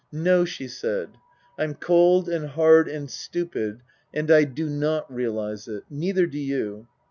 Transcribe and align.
"No," 0.11 0.45
she 0.45 0.67
said. 0.67 1.09
"I'm 1.59 1.75
cold 1.75 2.27
and 2.27 2.47
hard 2.47 2.87
and 2.87 3.07
stupid, 3.07 3.81
and 4.11 4.31
I 4.31 4.45
do 4.45 4.67
not 4.67 5.13
realize 5.13 5.67
it. 5.67 5.83
Neither 5.91 6.25
do 6.25 6.39
you. 6.39 6.87